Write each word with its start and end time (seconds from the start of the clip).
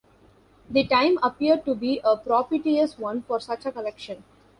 The 0.67 0.83
time 0.87 1.19
appeared 1.21 1.63
to 1.65 1.75
be 1.75 2.01
a 2.03 2.17
propitious 2.17 2.97
one 2.97 3.21
for 3.21 3.39
such 3.39 3.67
a 3.67 3.71
collection. 3.71 4.23